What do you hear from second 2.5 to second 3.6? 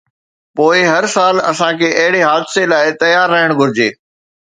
لاءِ تيار رهڻ